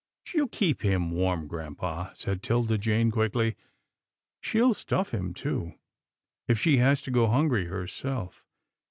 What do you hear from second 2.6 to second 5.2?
Jane quickly," she'll stuff